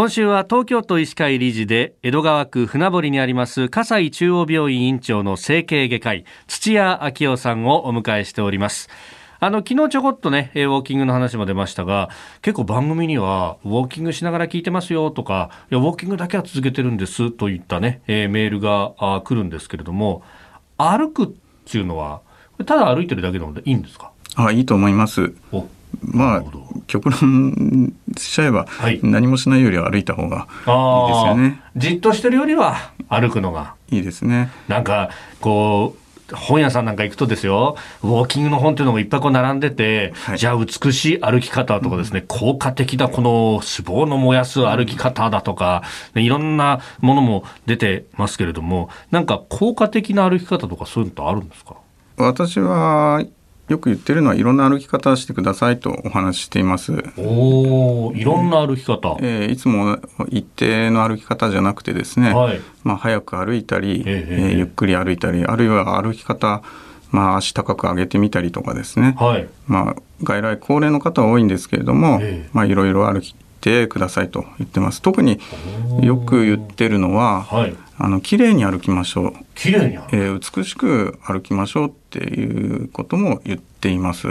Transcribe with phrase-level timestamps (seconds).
[0.00, 8.88] 今週は東京都医師会理事で江戸川区船堀にあります葛西中央病院院長の整形外科医土屋昭夫さんをお迎えしております。
[9.40, 12.08] あの昨日ちょこっとねウォーキングの話も出ましたが
[12.40, 20.22] 結構番組にはウォーキングしながら聞いてますよとかいやウォーキングだけは続けてるんですといったね、えー、メールがあ来るんですけれども
[20.78, 21.28] 歩くっ
[21.66, 22.22] ていうのは
[22.64, 24.12] ただ歩いてるだけなのでいいんですか？
[24.36, 25.34] あいいと思います。
[26.00, 26.44] まあ
[26.86, 31.60] 極論しちゃえば、はい、何もしないよりは歩いた方がいいですよね。
[31.76, 33.74] じっとしてるよりは歩くのが。
[33.90, 34.50] いいですね。
[34.68, 35.10] なんか
[35.40, 36.00] こう
[36.32, 45.82] 本屋さんなんか行くとですよ、ウォーキングの本っていうのがいっぱいこう並んでて、はい、じゃあ美しい歩き方とかですね、うん、効果的なこの脂肪の燃やす歩き方だとか、
[46.14, 51.74] いろんなものも出てますけれども、なんか効果的な歩き方とかそういうのってあるんですか？
[52.16, 53.24] 私は
[53.70, 56.92] よく言ってるのはいろんな歩き方してくださいとお話ししています。
[57.16, 59.98] おいろんな歩き方、えー、いつも
[60.28, 66.62] 一定の歩き方じゃなくてですね、はい、まあ、早く歩いたり、えー、ゆっくり歩いたりあるいは歩き方
[67.12, 72.20] まあ、足高く上げてみたりとかですね、はい、まあ、外来高齢の方は多いんですけれども、
[72.52, 75.02] まあ、いろいろ歩きてくださいと言ってます。
[75.02, 75.40] 特に
[76.02, 79.32] よく言ってるのは、はい、あの綺麗に歩きましょう。
[79.54, 84.26] 綺麗に歩、えー、美しく歩きましょうっていうことも言っています。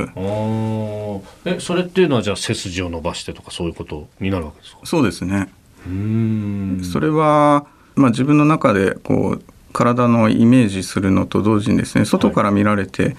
[1.45, 4.79] えそれっていうのはじゃあ背筋を伸ばしてとかそういうことになるわけですか？
[4.85, 5.49] そうですね。
[5.87, 6.81] うん。
[6.83, 13.17] それは、まあ、自分の中でこう体のイメージするのと同時にですね外から見られて、はい。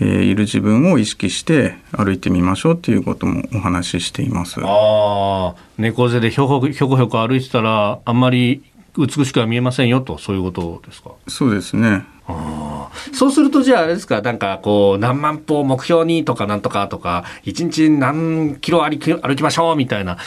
[0.00, 4.58] えー、いる自分を意識して歩いてみましょうっていうこともお話ししています。
[4.60, 8.64] ああ、猫背でひょこひょこひょこ歩いてたらあんまり
[8.96, 11.10] 美しくは見えませんよとそういうことですか？
[11.28, 12.04] そうですね。
[12.28, 20.18] あそうするとじゃああれですかなんかこう何万歩目標にとかなんとかとか一日何キロ歩き歩きましょうみたいな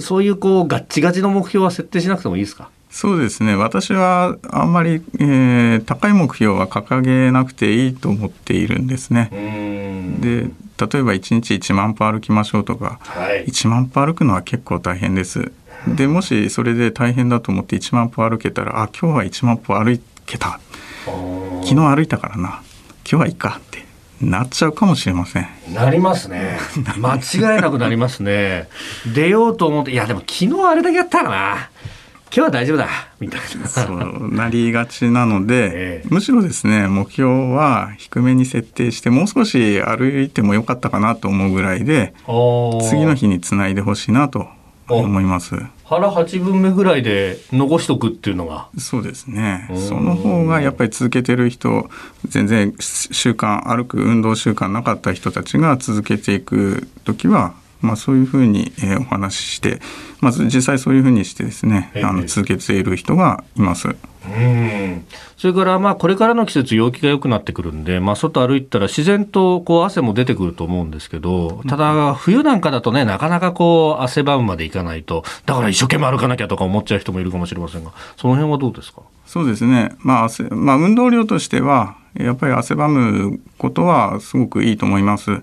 [0.00, 2.70] そういうこうガッチガチの目標は設定しなくてもいいですか？
[2.90, 9.28] そうですね私はあんまり、えー、高い目標は掲げなくていいと思っているんですね。
[10.20, 15.52] で例えば1日1万歩歩きましょうとか、はい、1万歩歩くのは結構大変です。
[15.88, 20.60] でもしそれで大変だと思って1万歩歩けたらあ今日は1万歩歩けた。
[21.62, 22.48] 昨日歩いたからな。
[22.48, 22.62] 今
[23.04, 23.84] 日はいいかって。
[24.20, 25.46] なっちゃうかもしれません。
[25.74, 26.58] なりますね。
[26.98, 28.68] 間違いなくなりますね。
[29.14, 31.70] 出ようと思っていやでも昨日あれだけやったらな。
[32.36, 32.88] 今日は大丈夫だ。
[33.20, 33.68] みたいな。
[33.68, 42.14] そうなりがちなので、 ええ、むしろですね目標は低めに設定してもう少し歩いてもよかったかなと思うぐらいで
[42.88, 44.48] 次の日につないでほしいなと
[44.88, 45.54] 思います。
[45.84, 48.68] 腹8分目ぐらいで残しとくっていうのが。
[48.78, 49.68] そうですね。
[49.88, 51.88] その方がやっぱり続けてる人
[52.26, 59.78] 全然習慣歩く運動習慣なかった人たちが続けていく時はまあ、そういうふうに、えー、お話しして、
[60.20, 63.88] まず実際そういうふうにしてですね、あの続けている人がいます。
[63.88, 63.92] う
[64.30, 65.04] ん
[65.44, 79.02] それからまあこれからの季節陽気が良くなってくるんで、まあ、外歩いたら自然とこう汗も出てくると思うんですけどただ冬なんかだとねなかなかこう汗ばむまでいかないとだから一生懸命歩かなきゃとか思っちゃう人もいるかもしれませんがその辺はどうですか？
[79.26, 85.42] そうですね、まあまあ、運動量としてはやっぱり汗ばむことはすごくいいと思います。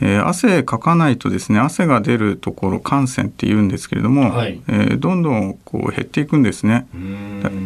[0.00, 6.86] えー、汗かかないとですね汗が出るところ汗腺っていうんですけれども、はい、えー、どんどんこう減っていくんですね。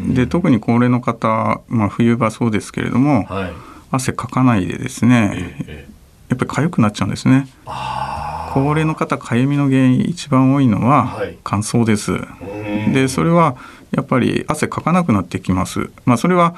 [0.09, 3.53] で特に高齢の方、まあ、冬場そうですけれども、はい、
[3.91, 7.49] 汗かかないでですね、えー、やっぱり痒くなっちゃうんですね。
[8.53, 12.13] 高齢の方かゆみの原因一番多いのは乾燥です。
[12.93, 13.57] でそれは
[13.93, 15.91] やっぱり汗かかなくなってきます。
[16.05, 16.55] まあ、それは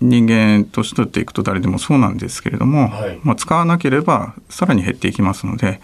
[0.00, 5.80] 人間年取っていくと誰でもそうなんですけれども、はい、まあ、使わなければさらに減っていきますので、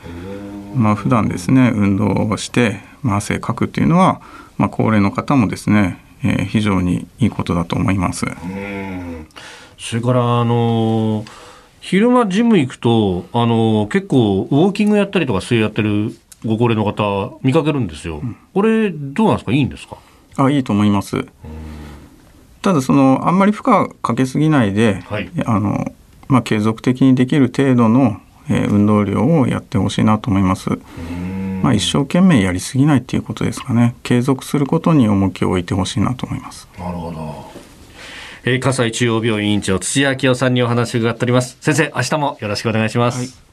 [0.75, 4.21] まあ普段ですね運動をして、まあ、汗かくっていうのは、
[4.57, 8.27] まあ、高齢の方もですね、えー、非常にいいことだと思います。
[9.79, 11.25] それからあの
[11.81, 18.23] 昼間ジム行くとあの結構ウォーキングやったりとか水泳やってるご高齢の方見かけるんですよ。
[18.55, 19.53] これどうなんですか？
[19.53, 19.99] いいんですか？
[20.37, 21.27] あいいと思います。
[22.65, 25.93] ただそのあんまり負荷かけすぎないで、はい、あの
[26.29, 30.71] まあ、継続的にできる程度の、えー、運動量をやってほしいなと思います。
[31.63, 33.95] まあ、一生懸命やりすぎないっていうことですかね。
[34.03, 36.67] 継続することに重きを置いてほしいなと思います。
[36.79, 37.53] なるほど、
[38.45, 41.59] えー、葛西中央病院院長土屋明夫さんにお話を伺っております。
[41.61, 43.44] 先生明日もよろしくお願いします、はい